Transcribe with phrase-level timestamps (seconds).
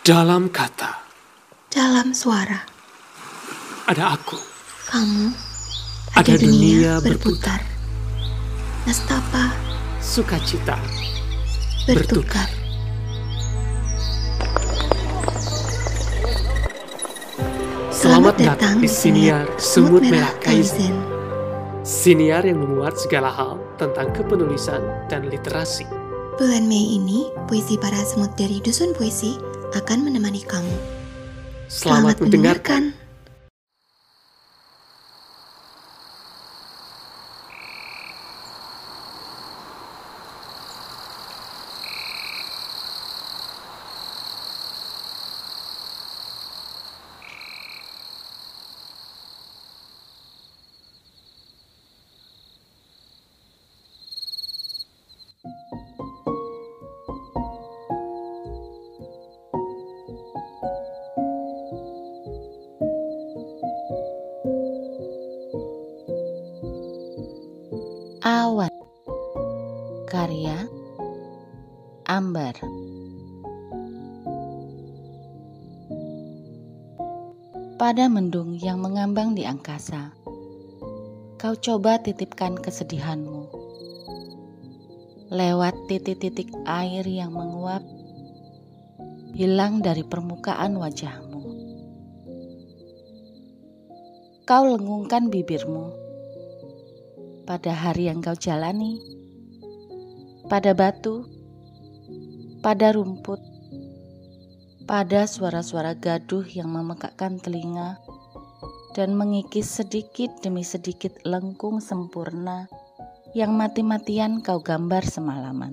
[0.00, 0.96] Dalam kata,
[1.68, 2.64] dalam suara,
[3.84, 4.40] ada aku.
[4.88, 5.28] kamu
[6.16, 7.60] Ada ada, dunia, dunia berputar.
[8.88, 9.52] Nestapa
[10.00, 10.80] Sukacita
[11.84, 12.48] bertukar.
[17.92, 20.96] Selamat datang di Siniar Semut Merah Kaizen.
[21.84, 24.80] Siniar yang memuat segala hal tentang kepenulisan
[25.12, 25.99] dan literasi.
[26.40, 29.36] Bulan Mei ini, puisi para semut dari Dusun Puisi
[29.76, 30.72] akan menemani kamu.
[31.68, 32.96] Selamat, mendengarkan.
[32.96, 33.09] Awan
[72.10, 72.58] Ambar
[77.78, 80.10] Pada mendung yang mengambang di angkasa
[81.38, 83.46] Kau coba titipkan kesedihanmu.
[85.30, 87.86] Lewat titik-titik air yang menguap
[89.30, 91.42] Hilang dari permukaan wajahmu.
[94.50, 95.94] Kau lengungkan bibirmu.
[97.46, 98.98] Pada hari yang kau jalani,
[100.50, 101.38] pada batu,
[102.60, 103.40] pada rumput,
[104.84, 107.96] pada suara-suara gaduh yang memekakkan telinga
[108.92, 112.68] dan mengikis sedikit demi sedikit lengkung sempurna
[113.32, 115.72] yang mati-matian kau gambar semalaman.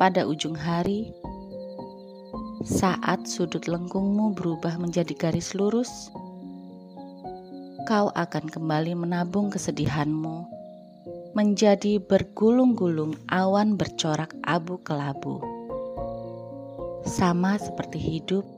[0.00, 1.12] Pada ujung hari,
[2.64, 6.08] saat sudut lengkungmu berubah menjadi garis lurus,
[7.84, 10.55] kau akan kembali menabung kesedihanmu
[11.36, 15.44] menjadi bergulung-gulung awan bercorak abu kelabu.
[17.04, 18.48] Sama seperti hidup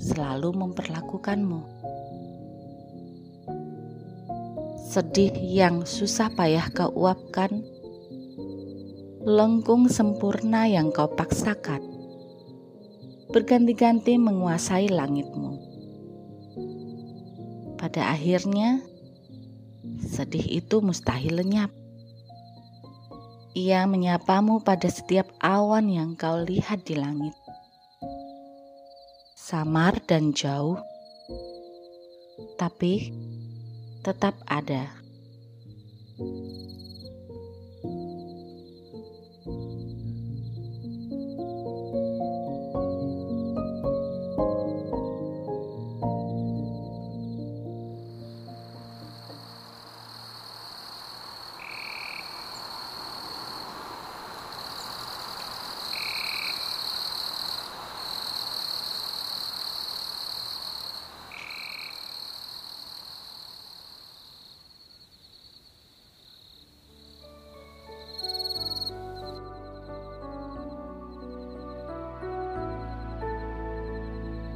[0.00, 1.60] selalu memperlakukanmu.
[4.88, 7.60] Sedih yang susah payah kau uapkan,
[9.28, 11.84] lengkung sempurna yang kau paksakan,
[13.28, 15.72] berganti-ganti menguasai langitmu
[17.82, 18.78] pada akhirnya,
[20.00, 21.81] sedih itu mustahil lenyap.
[23.52, 27.36] Ia menyapamu pada setiap awan yang kau lihat di langit.
[29.36, 30.80] Samar dan jauh,
[32.56, 33.12] tapi
[34.00, 34.88] tetap ada.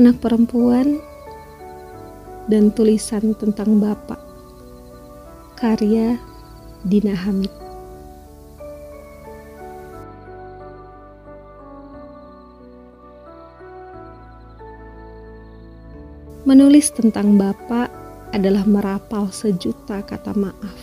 [0.00, 0.96] Anak perempuan
[2.48, 4.16] dan tulisan tentang bapak.
[5.60, 6.16] Karya
[6.88, 7.52] Dina Hamid.
[16.48, 17.92] Menulis tentang bapak
[18.32, 20.80] adalah merapal sejuta kata maaf.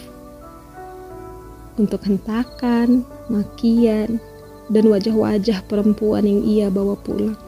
[1.82, 3.02] Untuk hentakan,
[3.34, 4.22] makian,
[4.70, 7.47] dan wajah-wajah perempuan yang ia bawa pulang.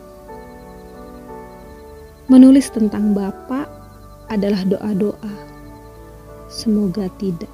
[2.29, 3.65] Menulis tentang Bapak
[4.29, 5.33] adalah doa-doa.
[6.45, 7.49] Semoga tidak.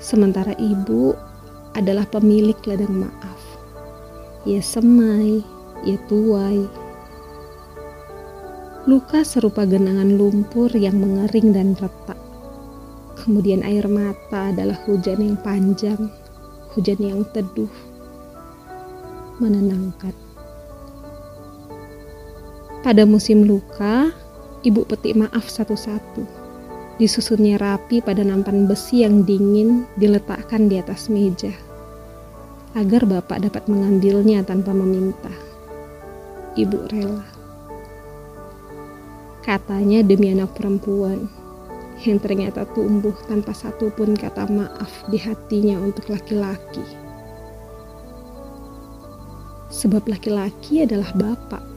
[0.00, 1.12] Sementara ibu
[1.76, 3.40] adalah pemilik ladang maaf.
[4.48, 5.44] Ia semai,
[5.84, 6.64] ia tuai.
[8.88, 12.16] Luka serupa genangan lumpur yang mengering dan retak.
[13.20, 16.08] Kemudian air mata adalah hujan yang panjang,
[16.72, 17.68] hujan yang teduh,
[19.44, 20.25] menenangkan.
[22.86, 24.14] Pada musim luka,
[24.62, 26.22] ibu petik maaf satu-satu.
[27.02, 31.50] Disusunnya rapi pada nampan besi yang dingin diletakkan di atas meja.
[32.78, 35.34] Agar bapak dapat mengambilnya tanpa meminta.
[36.54, 37.26] Ibu rela.
[39.42, 41.26] Katanya demi anak perempuan
[42.06, 46.86] yang ternyata tumbuh tanpa satupun kata maaf di hatinya untuk laki-laki.
[49.76, 51.75] sebab laki-laki adalah bapak.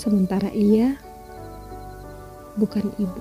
[0.00, 0.96] Sementara ia
[2.56, 3.20] bukan ibu.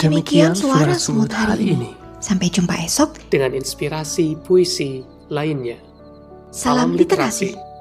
[0.00, 1.92] Demikian suara semut hari ini.
[2.24, 3.28] Sampai jumpa esok.
[3.28, 5.76] Dengan inspirasi puisi lainnya.
[6.48, 7.73] Salam literasi.